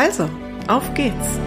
Also, 0.00 0.30
auf 0.66 0.94
geht's! 0.94 1.38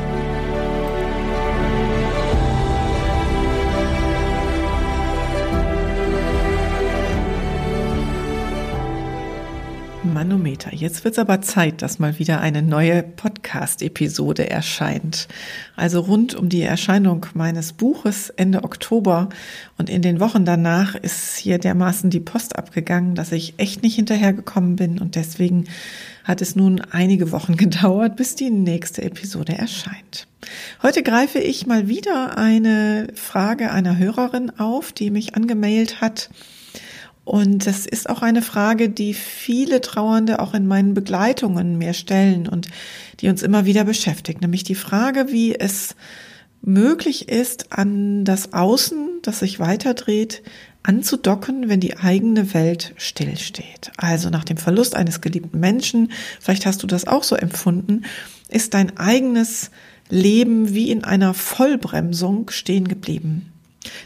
Manometer. 10.13 10.73
Jetzt 10.73 11.03
wird 11.03 11.15
es 11.15 11.19
aber 11.19 11.41
Zeit, 11.41 11.81
dass 11.81 11.99
mal 11.99 12.19
wieder 12.19 12.39
eine 12.39 12.61
neue 12.61 13.03
Podcast-Episode 13.03 14.49
erscheint. 14.49 15.27
Also 15.75 16.01
rund 16.01 16.35
um 16.35 16.49
die 16.49 16.61
Erscheinung 16.61 17.25
meines 17.33 17.73
Buches 17.73 18.29
Ende 18.29 18.63
Oktober 18.63 19.29
und 19.77 19.89
in 19.89 20.01
den 20.01 20.19
Wochen 20.19 20.45
danach 20.45 20.95
ist 20.95 21.37
hier 21.37 21.57
dermaßen 21.57 22.09
die 22.09 22.19
Post 22.19 22.55
abgegangen, 22.57 23.15
dass 23.15 23.31
ich 23.31 23.55
echt 23.57 23.83
nicht 23.83 23.95
hinterhergekommen 23.95 24.75
bin 24.75 24.99
und 24.99 25.15
deswegen 25.15 25.65
hat 26.23 26.41
es 26.41 26.55
nun 26.55 26.79
einige 26.79 27.31
Wochen 27.31 27.55
gedauert, 27.57 28.15
bis 28.15 28.35
die 28.35 28.51
nächste 28.51 29.01
Episode 29.01 29.57
erscheint. 29.57 30.27
Heute 30.81 31.03
greife 31.03 31.39
ich 31.39 31.65
mal 31.65 31.87
wieder 31.87 32.37
eine 32.37 33.07
Frage 33.15 33.71
einer 33.71 33.97
Hörerin 33.97 34.51
auf, 34.59 34.91
die 34.91 35.09
mich 35.09 35.35
angemailt 35.35 36.01
hat 36.01 36.29
und 37.25 37.65
das 37.67 37.85
ist 37.85 38.09
auch 38.09 38.21
eine 38.21 38.41
Frage, 38.41 38.89
die 38.89 39.13
viele 39.13 39.79
Trauernde 39.79 40.39
auch 40.39 40.53
in 40.53 40.67
meinen 40.67 40.93
Begleitungen 40.93 41.77
mir 41.77 41.93
stellen 41.93 42.47
und 42.47 42.67
die 43.21 43.29
uns 43.29 43.43
immer 43.43 43.65
wieder 43.65 43.85
beschäftigt, 43.85 44.41
nämlich 44.41 44.63
die 44.63 44.75
Frage, 44.75 45.31
wie 45.31 45.55
es 45.55 45.95
möglich 46.61 47.29
ist, 47.29 47.71
an 47.71 48.25
das 48.25 48.53
Außen, 48.53 49.19
das 49.21 49.39
sich 49.39 49.59
weiterdreht, 49.59 50.43
anzudocken, 50.81 51.69
wenn 51.69 51.79
die 51.79 51.97
eigene 51.97 52.53
Welt 52.53 52.93
stillsteht. 52.97 53.91
Also 53.95 54.29
nach 54.29 54.43
dem 54.43 54.57
Verlust 54.57 54.95
eines 54.95 55.21
geliebten 55.21 55.59
Menschen, 55.59 56.11
vielleicht 56.41 56.65
hast 56.65 56.83
du 56.83 56.87
das 56.87 57.07
auch 57.07 57.23
so 57.23 57.35
empfunden, 57.35 58.03
ist 58.49 58.73
dein 58.73 58.97
eigenes 58.97 59.71
Leben 60.09 60.73
wie 60.73 60.91
in 60.91 61.05
einer 61.05 61.33
Vollbremsung 61.33 62.49
stehen 62.49 62.87
geblieben. 62.89 63.52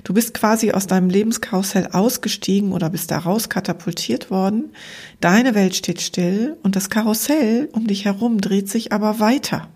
Du 0.04 0.14
bist 0.14 0.34
quasi 0.34 0.72
aus 0.72 0.88
deinem 0.88 1.10
Lebenskarussell 1.10 1.88
ausgestiegen 1.92 2.72
oder 2.72 2.90
bist 2.90 3.12
da 3.12 3.20
raus 3.20 3.50
katapultiert 3.50 4.32
worden. 4.32 4.74
Deine 5.20 5.56
Welt 5.56 5.76
steht 5.76 6.02
still 6.02 6.58
und 6.64 6.76
das 6.76 6.90
Karussell 6.90 7.70
um 7.74 7.88
dich 7.88 8.06
herum 8.06 8.42
dreht 8.42 8.70
sich 8.70 8.92
aber 8.92 9.20
weiter. 9.20 9.68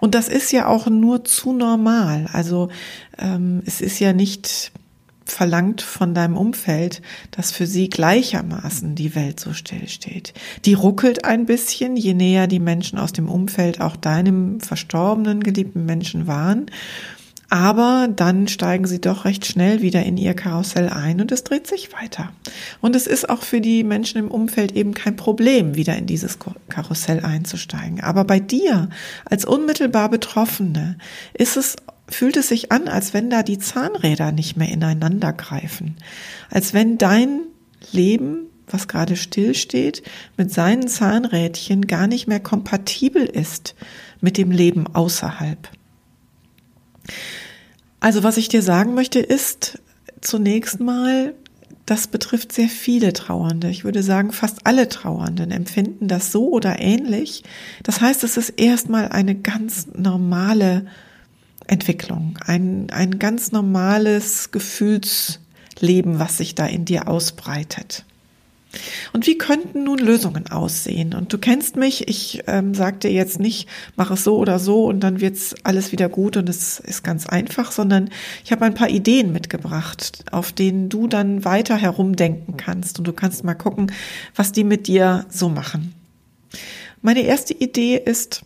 Und 0.00 0.14
das 0.14 0.28
ist 0.28 0.52
ja 0.52 0.66
auch 0.66 0.86
nur 0.86 1.24
zu 1.24 1.52
normal. 1.52 2.28
Also 2.32 2.68
ähm, 3.18 3.62
es 3.66 3.80
ist 3.80 3.98
ja 3.98 4.12
nicht 4.12 4.72
verlangt 5.24 5.82
von 5.82 6.14
deinem 6.14 6.36
Umfeld, 6.36 7.02
dass 7.30 7.52
für 7.52 7.66
sie 7.66 7.88
gleichermaßen 7.88 8.94
die 8.94 9.14
Welt 9.14 9.40
so 9.40 9.52
still 9.52 9.88
steht. 9.88 10.32
Die 10.64 10.74
ruckelt 10.74 11.24
ein 11.24 11.44
bisschen, 11.44 11.96
je 11.96 12.14
näher 12.14 12.46
die 12.46 12.60
Menschen 12.60 12.98
aus 12.98 13.12
dem 13.12 13.28
Umfeld 13.28 13.80
auch 13.80 13.96
deinem 13.96 14.60
verstorbenen 14.60 15.42
geliebten 15.42 15.84
Menschen 15.84 16.26
waren. 16.26 16.66
Aber 17.50 18.08
dann 18.14 18.46
steigen 18.46 18.86
sie 18.86 19.00
doch 19.00 19.24
recht 19.24 19.46
schnell 19.46 19.80
wieder 19.80 20.02
in 20.02 20.18
ihr 20.18 20.34
Karussell 20.34 20.90
ein 20.90 21.20
und 21.20 21.32
es 21.32 21.44
dreht 21.44 21.66
sich 21.66 21.92
weiter. 21.94 22.30
Und 22.82 22.94
es 22.94 23.06
ist 23.06 23.30
auch 23.30 23.42
für 23.42 23.62
die 23.62 23.84
Menschen 23.84 24.18
im 24.18 24.30
Umfeld 24.30 24.72
eben 24.72 24.92
kein 24.92 25.16
Problem, 25.16 25.74
wieder 25.74 25.96
in 25.96 26.06
dieses 26.06 26.38
Karussell 26.68 27.24
einzusteigen. 27.24 28.02
Aber 28.02 28.24
bei 28.24 28.38
dir 28.38 28.90
als 29.24 29.46
unmittelbar 29.46 30.10
Betroffene 30.10 30.98
ist 31.32 31.56
es 31.56 31.76
fühlt 32.10 32.38
es 32.38 32.48
sich 32.48 32.72
an, 32.72 32.88
als 32.88 33.12
wenn 33.12 33.28
da 33.28 33.42
die 33.42 33.58
Zahnräder 33.58 34.32
nicht 34.32 34.56
mehr 34.56 34.70
ineinander 34.70 35.32
greifen. 35.32 35.96
Als 36.50 36.72
wenn 36.72 36.96
dein 36.96 37.40
Leben, 37.92 38.46
was 38.66 38.88
gerade 38.88 39.16
stillsteht, 39.16 40.02
mit 40.36 40.52
seinen 40.52 40.88
Zahnrädchen 40.88 41.86
gar 41.86 42.06
nicht 42.06 42.26
mehr 42.26 42.40
kompatibel 42.40 43.24
ist 43.24 43.74
mit 44.20 44.38
dem 44.38 44.50
Leben 44.50 44.86
außerhalb. 44.86 45.68
Also 48.00 48.22
was 48.22 48.36
ich 48.36 48.48
dir 48.48 48.62
sagen 48.62 48.94
möchte 48.94 49.18
ist 49.18 49.80
zunächst 50.20 50.80
mal, 50.80 51.34
das 51.86 52.06
betrifft 52.06 52.52
sehr 52.52 52.68
viele 52.68 53.12
Trauernde. 53.12 53.70
Ich 53.70 53.84
würde 53.84 54.02
sagen, 54.02 54.32
fast 54.32 54.66
alle 54.66 54.88
Trauernden 54.88 55.50
empfinden 55.50 56.06
das 56.06 56.30
so 56.30 56.50
oder 56.50 56.80
ähnlich. 56.80 57.44
Das 57.82 58.00
heißt, 58.00 58.24
es 58.24 58.36
ist 58.36 58.50
erstmal 58.50 59.08
eine 59.08 59.34
ganz 59.34 59.86
normale 59.94 60.86
Entwicklung, 61.66 62.38
ein, 62.44 62.90
ein 62.90 63.18
ganz 63.18 63.52
normales 63.52 64.50
Gefühlsleben, 64.50 66.18
was 66.18 66.38
sich 66.38 66.54
da 66.54 66.66
in 66.66 66.84
dir 66.84 67.08
ausbreitet. 67.08 68.04
Und 69.12 69.26
wie 69.26 69.38
könnten 69.38 69.84
nun 69.84 69.98
Lösungen 69.98 70.46
aussehen? 70.48 71.14
Und 71.14 71.32
du 71.32 71.38
kennst 71.38 71.76
mich, 71.76 72.08
ich 72.08 72.42
ähm, 72.46 72.74
sagte 72.74 73.08
jetzt 73.08 73.40
nicht, 73.40 73.68
mach 73.96 74.10
es 74.10 74.24
so 74.24 74.36
oder 74.36 74.58
so 74.58 74.84
und 74.84 75.00
dann 75.00 75.20
wird's 75.20 75.54
alles 75.62 75.92
wieder 75.92 76.08
gut 76.08 76.36
und 76.36 76.48
es 76.48 76.78
ist 76.80 77.02
ganz 77.02 77.26
einfach, 77.26 77.72
sondern 77.72 78.10
ich 78.44 78.52
habe 78.52 78.64
ein 78.64 78.74
paar 78.74 78.90
Ideen 78.90 79.32
mitgebracht, 79.32 80.24
auf 80.30 80.52
denen 80.52 80.88
du 80.88 81.06
dann 81.06 81.44
weiter 81.44 81.76
herumdenken 81.76 82.56
kannst 82.56 82.98
und 82.98 83.06
du 83.06 83.12
kannst 83.12 83.42
mal 83.44 83.54
gucken, 83.54 83.90
was 84.34 84.52
die 84.52 84.64
mit 84.64 84.86
dir 84.86 85.24
so 85.30 85.48
machen. 85.48 85.94
Meine 87.00 87.22
erste 87.22 87.54
Idee 87.54 87.96
ist, 87.96 88.42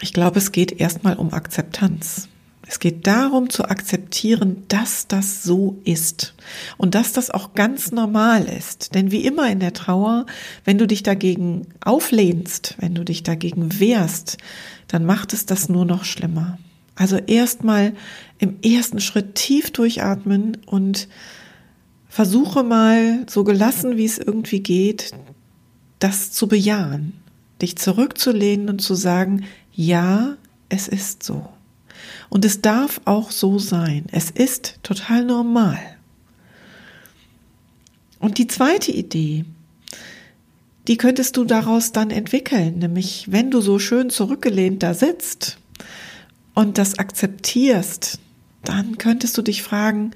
ich 0.00 0.12
glaube, 0.12 0.38
es 0.38 0.50
geht 0.50 0.80
erstmal 0.80 1.16
um 1.16 1.32
Akzeptanz. 1.32 2.29
Es 2.70 2.78
geht 2.78 3.08
darum 3.08 3.50
zu 3.50 3.64
akzeptieren, 3.64 4.62
dass 4.68 5.08
das 5.08 5.42
so 5.42 5.80
ist 5.82 6.34
und 6.76 6.94
dass 6.94 7.12
das 7.12 7.28
auch 7.28 7.54
ganz 7.54 7.90
normal 7.90 8.44
ist. 8.44 8.94
Denn 8.94 9.10
wie 9.10 9.26
immer 9.26 9.50
in 9.50 9.58
der 9.58 9.72
Trauer, 9.72 10.24
wenn 10.64 10.78
du 10.78 10.86
dich 10.86 11.02
dagegen 11.02 11.66
auflehnst, 11.80 12.76
wenn 12.78 12.94
du 12.94 13.04
dich 13.04 13.24
dagegen 13.24 13.80
wehrst, 13.80 14.38
dann 14.86 15.04
macht 15.04 15.32
es 15.32 15.46
das 15.46 15.68
nur 15.68 15.84
noch 15.84 16.04
schlimmer. 16.04 16.60
Also 16.94 17.16
erstmal 17.16 17.92
im 18.38 18.60
ersten 18.62 19.00
Schritt 19.00 19.34
tief 19.34 19.72
durchatmen 19.72 20.58
und 20.64 21.08
versuche 22.08 22.62
mal 22.62 23.26
so 23.28 23.42
gelassen, 23.42 23.96
wie 23.96 24.04
es 24.04 24.18
irgendwie 24.18 24.60
geht, 24.60 25.10
das 25.98 26.30
zu 26.30 26.46
bejahen, 26.46 27.14
dich 27.60 27.76
zurückzulehnen 27.78 28.68
und 28.68 28.80
zu 28.80 28.94
sagen, 28.94 29.44
ja, 29.72 30.36
es 30.68 30.86
ist 30.86 31.24
so. 31.24 31.48
Und 32.30 32.44
es 32.44 32.62
darf 32.62 33.00
auch 33.04 33.30
so 33.32 33.58
sein. 33.58 34.06
Es 34.12 34.30
ist 34.30 34.78
total 34.82 35.24
normal. 35.24 35.78
Und 38.20 38.38
die 38.38 38.46
zweite 38.46 38.92
Idee, 38.92 39.44
die 40.86 40.96
könntest 40.96 41.36
du 41.36 41.44
daraus 41.44 41.92
dann 41.92 42.10
entwickeln, 42.10 42.78
nämlich 42.78 43.26
wenn 43.30 43.50
du 43.50 43.60
so 43.60 43.78
schön 43.78 44.10
zurückgelehnt 44.10 44.82
da 44.82 44.94
sitzt 44.94 45.58
und 46.54 46.78
das 46.78 46.98
akzeptierst, 46.98 48.18
dann 48.64 48.96
könntest 48.98 49.36
du 49.36 49.42
dich 49.42 49.62
fragen, 49.62 50.12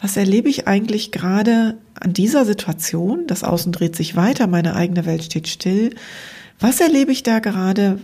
was 0.00 0.16
erlebe 0.16 0.48
ich 0.48 0.68
eigentlich 0.68 1.10
gerade 1.10 1.76
an 1.94 2.12
dieser 2.12 2.44
Situation? 2.44 3.26
Das 3.26 3.42
Außen 3.42 3.72
dreht 3.72 3.96
sich 3.96 4.16
weiter, 4.16 4.46
meine 4.46 4.76
eigene 4.76 5.04
Welt 5.06 5.24
steht 5.24 5.48
still. 5.48 5.94
Was 6.60 6.80
erlebe 6.80 7.10
ich 7.10 7.24
da 7.24 7.40
gerade, 7.40 8.00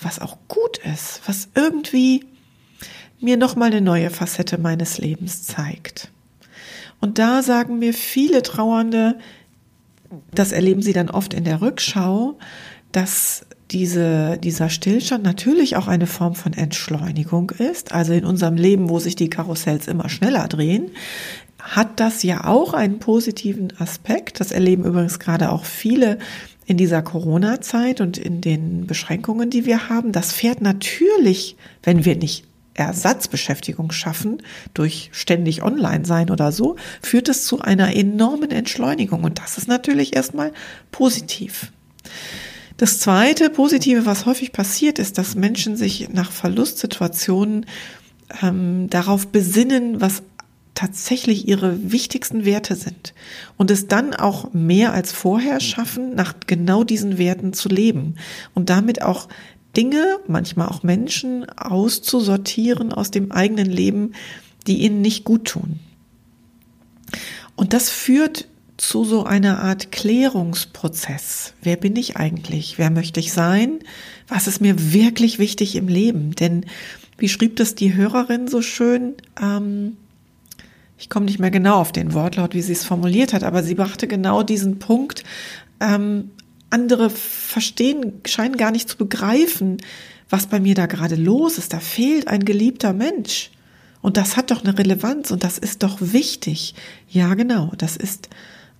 was 0.00 0.18
auch 0.18 0.36
gut 0.48 0.78
ist, 0.78 1.22
was 1.26 1.48
irgendwie 1.54 2.26
mir 3.20 3.36
nochmal 3.36 3.70
eine 3.70 3.80
neue 3.80 4.10
Facette 4.10 4.58
meines 4.58 4.98
Lebens 4.98 5.44
zeigt. 5.44 6.10
Und 7.00 7.18
da 7.18 7.42
sagen 7.42 7.78
mir 7.78 7.94
viele 7.94 8.42
Trauernde, 8.42 9.18
das 10.34 10.52
erleben 10.52 10.82
sie 10.82 10.92
dann 10.92 11.10
oft 11.10 11.34
in 11.34 11.44
der 11.44 11.60
Rückschau, 11.60 12.38
dass 12.92 13.46
diese, 13.70 14.36
dieser 14.38 14.68
Stillstand 14.68 15.22
natürlich 15.22 15.76
auch 15.76 15.86
eine 15.86 16.06
Form 16.06 16.34
von 16.34 16.52
Entschleunigung 16.52 17.50
ist. 17.50 17.92
Also 17.92 18.12
in 18.12 18.24
unserem 18.24 18.56
Leben, 18.56 18.88
wo 18.88 18.98
sich 18.98 19.14
die 19.14 19.30
Karussells 19.30 19.86
immer 19.86 20.08
schneller 20.08 20.48
drehen, 20.48 20.90
hat 21.60 22.00
das 22.00 22.22
ja 22.22 22.46
auch 22.46 22.74
einen 22.74 22.98
positiven 22.98 23.72
Aspekt. 23.78 24.40
Das 24.40 24.50
erleben 24.50 24.84
übrigens 24.84 25.18
gerade 25.18 25.52
auch 25.52 25.64
viele 25.64 26.18
in 26.66 26.76
dieser 26.76 27.02
Corona-Zeit 27.02 28.00
und 28.00 28.18
in 28.18 28.40
den 28.40 28.86
Beschränkungen, 28.86 29.50
die 29.50 29.66
wir 29.66 29.88
haben. 29.88 30.12
Das 30.12 30.32
fährt 30.32 30.60
natürlich, 30.60 31.56
wenn 31.82 32.04
wir 32.04 32.16
nicht 32.16 32.44
Ersatzbeschäftigung 32.86 33.92
schaffen, 33.92 34.42
durch 34.74 35.10
ständig 35.12 35.62
online 35.62 36.04
sein 36.04 36.30
oder 36.30 36.52
so, 36.52 36.76
führt 37.02 37.28
es 37.28 37.44
zu 37.44 37.60
einer 37.60 37.94
enormen 37.94 38.50
Entschleunigung. 38.50 39.24
Und 39.24 39.38
das 39.38 39.58
ist 39.58 39.68
natürlich 39.68 40.16
erstmal 40.16 40.52
positiv. 40.90 41.72
Das 42.76 42.98
zweite 42.98 43.50
Positive, 43.50 44.06
was 44.06 44.24
häufig 44.24 44.52
passiert, 44.52 44.98
ist, 44.98 45.18
dass 45.18 45.34
Menschen 45.34 45.76
sich 45.76 46.08
nach 46.10 46.32
Verlustsituationen 46.32 47.66
ähm, 48.42 48.88
darauf 48.88 49.28
besinnen, 49.28 50.00
was 50.00 50.22
tatsächlich 50.74 51.46
ihre 51.46 51.92
wichtigsten 51.92 52.46
Werte 52.46 52.74
sind 52.74 53.12
und 53.58 53.70
es 53.70 53.86
dann 53.86 54.14
auch 54.14 54.54
mehr 54.54 54.94
als 54.94 55.12
vorher 55.12 55.60
schaffen, 55.60 56.14
nach 56.14 56.34
genau 56.46 56.84
diesen 56.84 57.18
Werten 57.18 57.52
zu 57.52 57.68
leben 57.68 58.14
und 58.54 58.70
damit 58.70 59.02
auch 59.02 59.28
Dinge, 59.76 60.18
manchmal 60.26 60.68
auch 60.68 60.82
Menschen 60.82 61.48
auszusortieren 61.50 62.92
aus 62.92 63.10
dem 63.10 63.30
eigenen 63.30 63.70
Leben, 63.70 64.12
die 64.66 64.78
ihnen 64.78 65.00
nicht 65.00 65.24
gut 65.24 65.46
tun. 65.46 65.78
Und 67.56 67.72
das 67.72 67.90
führt 67.90 68.48
zu 68.76 69.04
so 69.04 69.24
einer 69.24 69.62
Art 69.62 69.92
Klärungsprozess. 69.92 71.52
Wer 71.62 71.76
bin 71.76 71.96
ich 71.96 72.16
eigentlich? 72.16 72.78
Wer 72.78 72.90
möchte 72.90 73.20
ich 73.20 73.32
sein? 73.32 73.80
Was 74.26 74.46
ist 74.46 74.60
mir 74.60 74.92
wirklich 74.92 75.38
wichtig 75.38 75.76
im 75.76 75.86
Leben? 75.86 76.34
Denn 76.34 76.64
wie 77.18 77.28
schrieb 77.28 77.56
das 77.56 77.74
die 77.74 77.94
Hörerin 77.94 78.48
so 78.48 78.62
schön? 78.62 79.14
Ähm, 79.40 79.98
ich 80.98 81.10
komme 81.10 81.26
nicht 81.26 81.38
mehr 81.38 81.50
genau 81.50 81.76
auf 81.76 81.92
den 81.92 82.14
Wortlaut, 82.14 82.54
wie 82.54 82.62
sie 82.62 82.72
es 82.72 82.84
formuliert 82.84 83.34
hat, 83.34 83.42
aber 83.44 83.62
sie 83.62 83.74
brachte 83.74 84.08
genau 84.08 84.42
diesen 84.42 84.78
Punkt. 84.78 85.24
Ähm, 85.80 86.30
andere 86.70 87.10
verstehen, 87.10 88.20
scheinen 88.24 88.56
gar 88.56 88.70
nicht 88.70 88.88
zu 88.88 88.96
begreifen, 88.96 89.78
was 90.28 90.46
bei 90.46 90.60
mir 90.60 90.74
da 90.74 90.86
gerade 90.86 91.16
los 91.16 91.58
ist. 91.58 91.72
Da 91.72 91.80
fehlt 91.80 92.28
ein 92.28 92.44
geliebter 92.44 92.92
Mensch. 92.92 93.50
Und 94.02 94.16
das 94.16 94.36
hat 94.36 94.50
doch 94.50 94.64
eine 94.64 94.78
Relevanz 94.78 95.30
und 95.30 95.44
das 95.44 95.58
ist 95.58 95.82
doch 95.82 95.98
wichtig. 96.00 96.74
Ja, 97.08 97.34
genau, 97.34 97.72
das 97.76 97.96
ist 97.96 98.30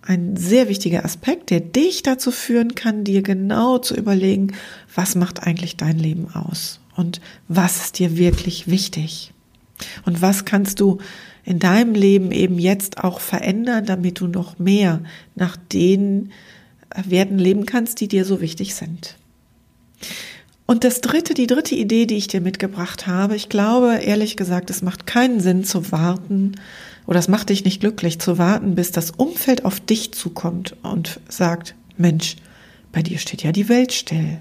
ein 0.03 0.37
sehr 0.37 0.69
wichtiger 0.69 1.05
Aspekt, 1.05 1.51
der 1.51 1.61
dich 1.61 2.03
dazu 2.03 2.31
führen 2.31 2.75
kann, 2.75 3.05
dir 3.05 3.23
genau 3.23 3.79
zu 3.79 3.95
überlegen, 3.95 4.55
was 4.95 5.15
macht 5.15 5.43
eigentlich 5.43 5.77
dein 5.77 5.99
Leben 5.99 6.35
aus 6.35 6.81
und 6.97 7.21
was 7.49 7.85
ist 7.85 7.99
dir 7.99 8.17
wirklich 8.17 8.69
wichtig 8.69 9.35
und 10.05 10.23
was 10.23 10.47
kannst 10.47 10.81
du 10.81 10.99
in 11.45 11.59
deinem 11.59 11.95
Leben 11.95 12.33
eben 12.33 12.59
jetzt 12.59 13.03
auch 13.03 13.21
verändern, 13.21 13.85
damit 13.85 14.21
du 14.21 14.27
noch 14.27 14.59
mehr 14.59 15.03
nach 15.35 15.57
den 15.57 16.33
Werten 17.05 17.39
leben 17.39 17.67
kannst, 17.67 18.01
die 18.01 18.09
dir 18.09 18.25
so 18.25 18.41
wichtig 18.41 18.75
sind. 18.75 19.17
Und 20.67 20.85
das 20.85 21.01
dritte, 21.01 21.35
die 21.35 21.49
dritte 21.49 21.75
Idee, 21.75 22.07
die 22.07 22.17
ich 22.17 22.29
dir 22.29 22.41
mitgebracht 22.41 23.07
habe, 23.07 23.35
ich 23.35 23.49
glaube, 23.49 23.97
ehrlich 23.97 24.37
gesagt, 24.37 24.71
es 24.71 24.83
macht 24.83 25.07
keinen 25.07 25.41
Sinn 25.41 25.65
zu 25.65 25.91
warten, 25.91 26.53
oder 27.07 27.19
es 27.19 27.27
macht 27.27 27.49
dich 27.49 27.65
nicht 27.65 27.81
glücklich 27.81 28.21
zu 28.21 28.39
warten, 28.39 28.77
bis 28.77 28.93
das 28.93 29.11
Umfeld 29.11 29.65
auf 29.65 29.81
dich 29.81 30.13
zukommt 30.13 30.77
und 30.85 31.19
sagt, 31.29 31.75
Mensch, 31.97 32.37
bei 32.93 33.03
dir 33.03 33.19
steht 33.19 33.43
ja 33.43 33.51
die 33.51 33.69
Welt 33.69 33.93
still. 33.93 34.39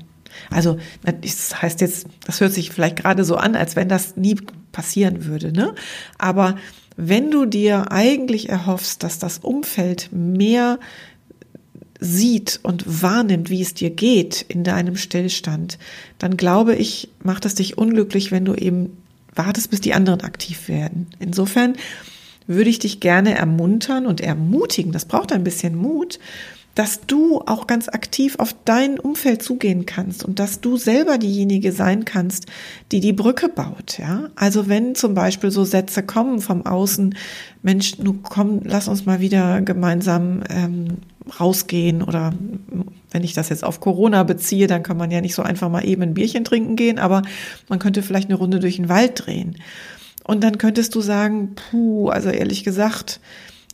Also, 0.51 0.78
das 1.04 1.62
heißt 1.62 1.81
jetzt, 1.81 2.06
das 2.25 2.42
hört 2.42 2.54
sich 2.54 2.69
vielleicht 2.69 2.98
gerade 2.98 3.25
so 3.25 3.36
an, 3.36 3.56
als 3.56 3.75
wenn 3.75 3.90
das 3.90 4.16
nie 4.16 4.36
passieren 4.72 5.25
würde, 5.25 5.51
ne? 5.51 5.74
Aber 6.19 6.57
wenn 6.96 7.31
du 7.31 7.46
dir 7.46 7.92
eigentlich 7.92 8.50
erhoffst, 8.50 9.01
dass 9.04 9.19
das 9.19 9.40
Umfeld 9.40 10.10
mehr 10.12 10.80
sieht 12.00 12.60
und 12.63 13.01
wahrnimmt, 13.01 13.50
wie 13.50 13.62
es 13.62 13.74
dir 13.74 13.90
geht 13.90 14.46
in 14.48 14.63
deinem 14.63 14.96
Stillstand, 14.96 15.78
dann 16.18 16.38
glaube 16.38 16.75
ich, 16.75 17.10
macht 17.24 17.46
es 17.46 17.56
dich 17.56 17.78
unglücklich, 17.78 18.31
wenn 18.31 18.46
du 18.46 18.56
eben 18.56 18.98
wartest, 19.36 19.69
bis 19.69 19.81
die 19.81 19.94
anderen 19.94 20.22
aktiv 20.22 20.68
werden. 20.69 21.07
Insofern 21.19 21.75
würde 22.48 22.69
ich 22.69 22.80
dich 22.80 23.00
gerne 23.00 23.36
ermuntern 23.36 24.06
und 24.06 24.22
ermutigen, 24.22 24.92
das 24.92 25.06
braucht 25.06 25.31
ein 25.31 25.44
bisschen 25.44 25.75
Mut, 25.75 26.19
dass 26.75 27.01
du 27.06 27.42
auch 27.46 27.68
ganz 27.68 27.90
aktiv 27.90 28.36
auf 28.38 28.56
dein 28.63 29.00
Umfeld 29.00 29.44
zugehen 29.44 29.86
kannst 29.86 30.24
und 30.24 30.40
dass 30.40 30.62
du 30.62 30.78
selber 30.78 31.18
diejenige 31.18 31.74
sein 31.74 32.06
kannst, 32.06 32.46
die 32.94 33.01
die 33.01 33.12
Brücke 33.12 33.50
baut, 33.50 34.00
ja. 34.00 34.30
Also 34.36 34.69
wenn 34.69 34.96
zum 34.96 35.13
Beispiel 35.13 35.51
so 35.51 35.66
Sätze 35.66 36.04
kommen 36.04 36.40
vom 36.40 36.66
Außen, 36.66 37.16
Mensch, 37.63 37.98
nu 38.00 38.19
komm, 38.24 38.62
lass 38.63 38.88
uns 38.88 39.06
mal 39.06 39.19
wieder 39.19 39.62
gemeinsam 39.62 40.42
ähm, 40.50 41.00
rausgehen 41.39 42.01
oder 42.01 42.33
wenn 43.12 43.24
ich 43.24 43.33
das 43.33 43.50
jetzt 43.50 43.63
auf 43.63 43.80
Corona 43.80 44.24
beziehe, 44.24 44.68
dann 44.68 44.83
kann 44.83 44.98
man 44.98 45.12
ja 45.12 45.21
nicht 45.21 45.36
so 45.36 45.42
einfach 45.42 45.69
mal 45.69 45.86
eben 45.86 46.01
ein 46.01 46.13
Bierchen 46.13 46.44
trinken 46.44 46.75
gehen, 46.75 47.00
aber 47.00 47.24
man 47.68 47.80
könnte 47.80 48.04
vielleicht 48.04 48.30
eine 48.30 48.38
Runde 48.38 48.60
durch 48.60 48.77
den 48.77 48.89
Wald 48.89 49.25
drehen. 49.25 49.56
Und 50.24 50.44
dann 50.44 50.57
könntest 50.57 50.94
du 50.95 51.01
sagen, 51.01 51.56
puh, 51.56 52.10
also 52.10 52.30
ehrlich 52.30 52.63
gesagt, 52.63 53.19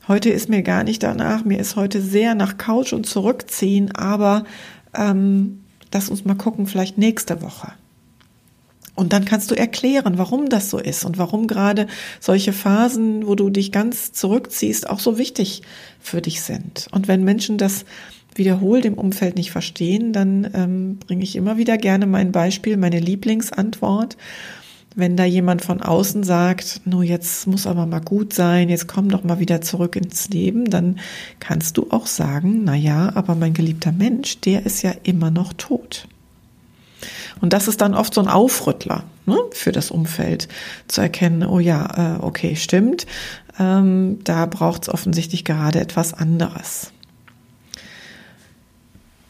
heute 0.07 0.29
ist 0.29 0.49
mir 0.49 0.63
gar 0.63 0.83
nicht 0.83 1.03
danach, 1.03 1.43
mir 1.43 1.59
ist 1.59 1.75
heute 1.75 2.01
sehr 2.01 2.33
nach 2.33 2.57
Couch 2.57 2.93
und 2.93 3.05
zurückziehen, 3.05 3.93
aber 3.93 4.45
ähm, 4.93 5.63
lass 5.93 6.09
uns 6.09 6.23
mal 6.25 6.35
gucken, 6.35 6.65
vielleicht 6.67 6.97
nächste 6.97 7.41
Woche. 7.41 7.73
Und 8.95 9.11
dann 9.11 9.25
kannst 9.25 9.51
du 9.51 9.55
erklären, 9.55 10.17
warum 10.17 10.49
das 10.49 10.69
so 10.69 10.79
ist 10.79 11.03
und 11.03 11.17
warum 11.17 11.47
gerade 11.47 11.87
solche 12.19 12.53
Phasen, 12.53 13.27
wo 13.27 13.35
du 13.35 13.49
dich 13.49 13.71
ganz 13.71 14.13
zurückziehst, 14.13 14.89
auch 14.89 14.99
so 14.99 15.17
wichtig 15.17 15.61
für 15.99 16.21
dich 16.21 16.41
sind. 16.41 16.87
Und 16.91 17.07
wenn 17.07 17.23
Menschen 17.23 17.57
das 17.57 17.85
wiederholt 18.35 18.85
im 18.85 18.95
Umfeld 18.95 19.35
nicht 19.35 19.51
verstehen, 19.51 20.13
dann 20.13 20.49
ähm, 20.53 20.97
bringe 21.05 21.23
ich 21.23 21.35
immer 21.35 21.57
wieder 21.57 21.77
gerne 21.77 22.05
mein 22.05 22.31
Beispiel, 22.31 22.77
meine 22.77 22.99
Lieblingsantwort. 22.99 24.17
Wenn 24.97 25.17
da 25.17 25.25
jemand 25.25 25.61
von 25.61 25.81
außen 25.81 26.23
sagt, 26.23 26.81
nur 26.85 27.03
jetzt 27.03 27.47
muss 27.47 27.67
aber 27.67 27.85
mal 27.85 27.99
gut 27.99 28.31
sein, 28.31 28.69
jetzt 28.69 28.87
komm 28.87 29.09
doch 29.09 29.25
mal 29.25 29.39
wieder 29.39 29.59
zurück 29.59 29.97
ins 29.97 30.29
Leben, 30.29 30.69
dann 30.69 30.99
kannst 31.41 31.75
du 31.75 31.87
auch 31.89 32.07
sagen, 32.07 32.63
na 32.63 32.75
ja, 32.75 33.11
aber 33.13 33.35
mein 33.35 33.53
geliebter 33.53 33.91
Mensch, 33.91 34.39
der 34.39 34.65
ist 34.65 34.83
ja 34.83 34.93
immer 35.03 35.31
noch 35.31 35.51
tot. 35.51 36.07
Und 37.41 37.53
das 37.53 37.67
ist 37.67 37.81
dann 37.81 37.93
oft 37.93 38.13
so 38.13 38.21
ein 38.21 38.27
Aufrüttler 38.27 39.03
ne, 39.25 39.37
für 39.51 39.71
das 39.71 39.91
Umfeld, 39.91 40.47
zu 40.87 41.01
erkennen, 41.01 41.45
oh 41.45 41.59
ja, 41.59 42.17
äh, 42.17 42.21
okay, 42.21 42.55
stimmt, 42.55 43.05
ähm, 43.59 44.19
da 44.23 44.45
braucht 44.45 44.83
es 44.83 44.89
offensichtlich 44.89 45.45
gerade 45.45 45.79
etwas 45.79 46.13
anderes. 46.13 46.91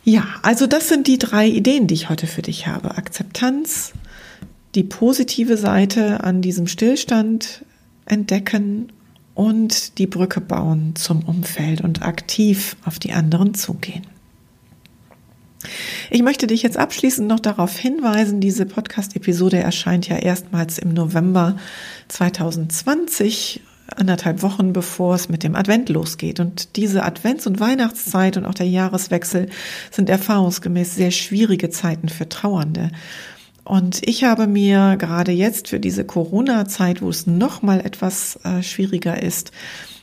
Ja, 0.04 0.26
also 0.44 0.68
das 0.68 0.88
sind 0.88 1.08
die 1.08 1.18
drei 1.18 1.48
Ideen, 1.48 1.88
die 1.88 1.96
ich 1.96 2.10
heute 2.10 2.28
für 2.28 2.44
dich 2.44 2.68
habe. 2.68 2.96
Akzeptanz, 2.96 3.94
die 4.76 4.84
positive 4.84 5.58
Seite 5.58 6.24
an 6.24 6.42
diesem 6.42 6.68
Stillstand 6.68 7.66
entdecken 8.06 8.92
und 9.34 9.98
die 9.98 10.06
Brücke 10.06 10.42
bauen 10.42 10.96
zum 10.96 11.24
Umfeld 11.24 11.82
und 11.82 12.04
aktiv 12.04 12.78
auf 12.86 13.00
die 13.00 13.14
anderen 13.14 13.56
zugehen. 13.56 14.06
Ich 16.10 16.22
möchte 16.22 16.48
dich 16.48 16.64
jetzt 16.64 16.78
abschließend 16.78 17.28
noch 17.28 17.40
darauf 17.40 17.78
hinweisen, 17.78 18.40
diese 18.40 18.66
Podcast-Episode 18.66 19.58
erscheint 19.58 20.08
ja 20.08 20.18
erstmals 20.18 20.78
im 20.80 20.94
November 20.94 21.58
2020 22.08 23.62
anderthalb 23.96 24.42
Wochen 24.42 24.74
bevor 24.74 25.16
es 25.16 25.30
mit 25.30 25.44
dem 25.44 25.56
Advent 25.56 25.90
losgeht. 25.90 26.40
Und 26.40 26.76
diese 26.76 27.04
Advents- 27.04 27.48
und 27.48 27.60
Weihnachtszeit 27.60 28.38
und 28.38 28.46
auch 28.46 28.54
der 28.54 28.68
Jahreswechsel 28.68 29.50
sind 29.92 30.10
erfahrungsgemäß 30.10 30.96
sehr 30.96 31.12
schwierige 31.12 31.70
Zeiten 31.70 32.10
für 32.10 32.28
Trauernde. 32.28 32.92
Und 33.64 34.08
ich 34.08 34.24
habe 34.24 34.46
mir 34.46 34.96
gerade 34.98 35.32
jetzt 35.32 35.70
für 35.70 35.80
diese 35.80 36.06
Corona-Zeit, 36.06 37.02
wo 37.02 37.10
es 37.10 37.26
noch 37.26 37.64
mal 37.64 37.80
etwas 37.82 38.40
äh, 38.44 38.62
schwieriger 38.62 39.22
ist, 39.22 39.52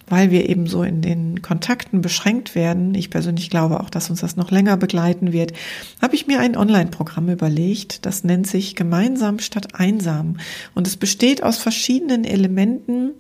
weil 0.06 0.30
wir 0.30 0.48
eben 0.48 0.66
so 0.66 0.82
in 0.82 1.00
den 1.00 1.42
Kontakten 1.42 2.02
beschränkt 2.02 2.54
werden, 2.54 2.94
ich 2.94 3.10
persönlich 3.10 3.50
glaube 3.50 3.80
auch, 3.80 3.90
dass 3.90 4.10
uns 4.10 4.20
das 4.20 4.36
noch 4.36 4.50
länger 4.50 4.76
begleiten 4.76 5.32
wird, 5.32 5.52
habe 6.00 6.14
ich 6.14 6.26
mir 6.26 6.40
ein 6.40 6.56
Online-Programm 6.56 7.28
überlegt, 7.28 8.04
das 8.06 8.24
nennt 8.24 8.46
sich 8.46 8.76
Gemeinsam 8.76 9.38
statt 9.38 9.74
einsam. 9.74 10.36
Und 10.74 10.86
es 10.86 10.96
besteht 10.96 11.42
aus 11.42 11.58
verschiedenen 11.58 12.24
Elementen, 12.24 13.12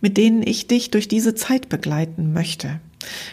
mit 0.00 0.16
denen 0.16 0.42
ich 0.46 0.66
dich 0.66 0.90
durch 0.90 1.08
diese 1.08 1.34
Zeit 1.34 1.68
begleiten 1.68 2.32
möchte. 2.32 2.80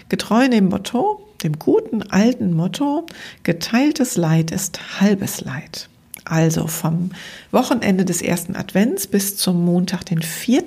Getreu 0.10 0.48
dem 0.50 0.70
Motto, 0.70 1.27
dem 1.43 1.60
guten 1.60 2.03
alten 2.03 2.53
Motto, 2.53 3.05
geteiltes 3.43 4.17
Leid 4.17 4.51
ist 4.51 5.01
halbes 5.01 5.41
Leid. 5.41 5.89
Also 6.24 6.67
vom 6.67 7.12
Wochenende 7.51 8.05
des 8.05 8.22
ersten 8.22 8.55
Advents 8.55 9.08
bis 9.08 9.38
zum 9.38 9.65
Montag, 9.65 10.05
den 10.05 10.22
4. 10.22 10.63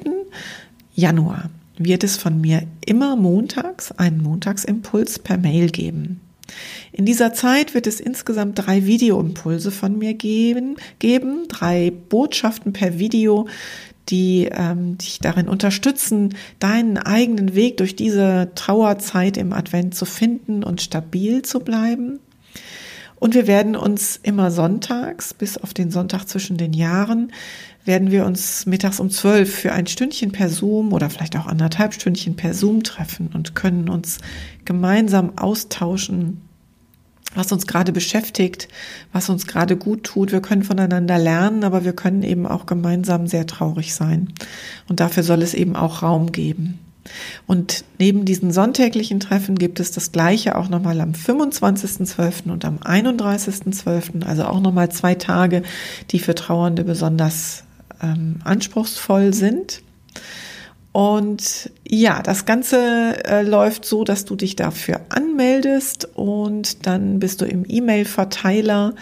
Januar, 0.94 1.50
wird 1.76 2.04
es 2.04 2.16
von 2.16 2.40
mir 2.40 2.62
immer 2.84 3.16
montags 3.16 3.92
einen 3.92 4.22
Montagsimpuls 4.22 5.18
per 5.18 5.38
Mail 5.38 5.70
geben. 5.70 6.20
In 6.92 7.06
dieser 7.06 7.32
Zeit 7.32 7.74
wird 7.74 7.86
es 7.86 8.00
insgesamt 8.00 8.58
drei 8.58 8.84
Videoimpulse 8.86 9.70
von 9.70 9.98
mir 9.98 10.14
geben, 10.14 10.76
geben 10.98 11.48
drei 11.48 11.92
Botschaften 12.08 12.72
per 12.72 12.98
Video, 12.98 13.48
die 14.10 14.48
ähm, 14.52 14.98
dich 14.98 15.18
darin 15.18 15.48
unterstützen, 15.48 16.34
deinen 16.58 16.98
eigenen 16.98 17.54
Weg 17.54 17.78
durch 17.78 17.96
diese 17.96 18.50
Trauerzeit 18.54 19.36
im 19.36 19.52
Advent 19.52 19.94
zu 19.94 20.04
finden 20.04 20.62
und 20.62 20.82
stabil 20.82 21.42
zu 21.42 21.60
bleiben. 21.60 22.20
Und 23.24 23.32
wir 23.32 23.46
werden 23.46 23.74
uns 23.74 24.20
immer 24.22 24.50
sonntags, 24.50 25.32
bis 25.32 25.56
auf 25.56 25.72
den 25.72 25.90
Sonntag 25.90 26.26
zwischen 26.28 26.58
den 26.58 26.74
Jahren, 26.74 27.32
werden 27.86 28.10
wir 28.10 28.26
uns 28.26 28.66
mittags 28.66 29.00
um 29.00 29.08
zwölf 29.08 29.50
für 29.50 29.72
ein 29.72 29.86
Stündchen 29.86 30.30
per 30.30 30.50
Zoom 30.50 30.92
oder 30.92 31.08
vielleicht 31.08 31.34
auch 31.38 31.46
anderthalb 31.46 31.94
Stündchen 31.94 32.36
per 32.36 32.52
Zoom 32.52 32.82
treffen 32.82 33.30
und 33.32 33.54
können 33.54 33.88
uns 33.88 34.18
gemeinsam 34.66 35.38
austauschen, 35.38 36.42
was 37.34 37.50
uns 37.50 37.66
gerade 37.66 37.92
beschäftigt, 37.92 38.68
was 39.10 39.30
uns 39.30 39.46
gerade 39.46 39.78
gut 39.78 40.04
tut. 40.04 40.30
Wir 40.30 40.42
können 40.42 40.62
voneinander 40.62 41.16
lernen, 41.16 41.64
aber 41.64 41.82
wir 41.82 41.94
können 41.94 42.24
eben 42.24 42.46
auch 42.46 42.66
gemeinsam 42.66 43.26
sehr 43.26 43.46
traurig 43.46 43.94
sein. 43.94 44.34
Und 44.86 45.00
dafür 45.00 45.22
soll 45.22 45.40
es 45.40 45.54
eben 45.54 45.76
auch 45.76 46.02
Raum 46.02 46.30
geben. 46.30 46.78
Und 47.46 47.84
neben 47.98 48.24
diesen 48.24 48.52
sonntäglichen 48.52 49.20
Treffen 49.20 49.56
gibt 49.56 49.80
es 49.80 49.90
das 49.92 50.12
gleiche 50.12 50.56
auch 50.56 50.68
nochmal 50.68 51.00
am 51.00 51.12
25.12. 51.12 52.50
und 52.50 52.64
am 52.64 52.78
31.12., 52.78 54.24
also 54.24 54.44
auch 54.44 54.60
nochmal 54.60 54.90
zwei 54.90 55.14
Tage, 55.14 55.62
die 56.10 56.18
für 56.18 56.34
Trauernde 56.34 56.84
besonders 56.84 57.64
ähm, 58.02 58.36
anspruchsvoll 58.44 59.34
sind. 59.34 59.82
Und 60.92 61.72
ja, 61.84 62.22
das 62.22 62.44
Ganze 62.46 63.24
äh, 63.24 63.42
läuft 63.42 63.84
so, 63.84 64.04
dass 64.04 64.24
du 64.26 64.36
dich 64.36 64.54
dafür 64.54 65.00
anmeldest 65.08 66.08
und 66.14 66.86
dann 66.86 67.18
bist 67.18 67.40
du 67.40 67.46
im 67.46 67.64
E-Mail-Verteiler 67.68 68.94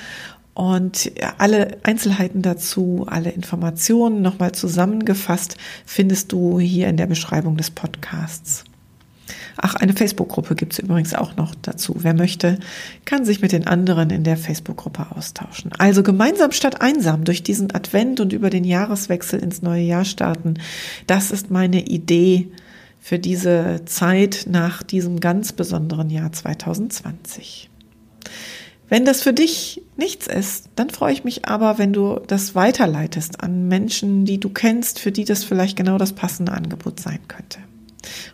und 0.54 1.12
alle 1.38 1.78
Einzelheiten 1.82 2.42
dazu, 2.42 3.06
alle 3.09 3.30
Informationen 3.30 4.21
nochmal 4.21 4.52
zusammengefasst 4.52 5.56
findest 5.87 6.32
du 6.32 6.61
hier 6.61 6.88
in 6.88 6.97
der 6.97 7.06
Beschreibung 7.06 7.56
des 7.56 7.71
Podcasts. 7.71 8.64
Ach, 9.56 9.75
eine 9.76 9.92
Facebook-Gruppe 9.92 10.54
gibt 10.54 10.73
es 10.73 10.78
übrigens 10.78 11.14
auch 11.14 11.37
noch 11.37 11.54
dazu. 11.54 11.94
Wer 11.99 12.14
möchte, 12.14 12.59
kann 13.04 13.25
sich 13.25 13.40
mit 13.40 13.52
den 13.52 13.66
anderen 13.66 14.11
in 14.11 14.25
der 14.25 14.37
Facebook-Gruppe 14.37 15.06
austauschen. 15.11 15.73
Also 15.78 16.02
gemeinsam 16.02 16.52
statt 16.52 16.80
einsam 16.80 17.25
durch 17.25 17.42
diesen 17.42 17.75
Advent 17.75 18.21
und 18.21 18.32
über 18.32 18.50
den 18.50 18.64
Jahreswechsel 18.64 19.40
ins 19.40 19.62
neue 19.62 19.82
Jahr 19.82 20.04
starten. 20.04 20.54
Das 21.06 21.30
ist 21.30 21.50
meine 21.50 21.85
Idee 21.85 22.49
für 23.00 23.18
diese 23.18 23.82
Zeit 23.85 24.47
nach 24.49 24.82
diesem 24.82 25.21
ganz 25.21 25.52
besonderen 25.52 26.11
Jahr 26.11 26.32
2020. 26.32 27.68
Wenn 28.93 29.07
das 29.07 29.23
für 29.23 29.33
dich 29.33 29.81
nichts 29.97 30.27
ist, 30.27 30.69
dann 30.77 30.91
freue 30.91 31.15
ich 31.15 31.25
mich 31.25 31.47
aber, 31.47 31.79
wenn 31.79 31.95
du 31.95 32.21
das 32.27 32.55
weiterleitest 32.55 33.43
an 33.43 33.67
Menschen, 33.67 34.27
die 34.27 34.39
du 34.39 34.51
kennst, 34.51 34.99
für 34.99 35.11
die 35.11 35.25
das 35.25 35.45
vielleicht 35.45 35.79
genau 35.79 35.97
das 35.97 36.13
passende 36.13 36.53
Angebot 36.53 37.01
sein 37.01 37.21
könnte. 37.27 37.61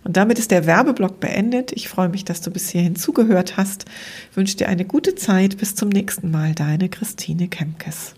Und 0.03 0.17
damit 0.17 0.41
ist 0.41 0.51
der 0.51 0.67
Werbeblock 0.67 1.21
beendet. 1.21 1.71
Ich 1.71 1.89
freue 1.89 2.09
mich, 2.09 2.25
dass 2.25 2.41
du 2.41 2.51
bis 2.51 2.71
hierhin 2.71 2.97
zugehört 2.97 3.57
hast. 3.57 3.85
Ich 4.33 4.37
wünsche 4.37 4.57
dir 4.57 4.69
eine 4.69 4.85
gute 4.85 5.15
Zeit. 5.15 5.59
Bis 5.59 5.77
zum 5.77 5.91
nächsten 5.91 6.33
Mal. 6.33 6.57
Deine 6.57 6.89
Christine 6.89 7.47
Kemkes. 7.47 8.17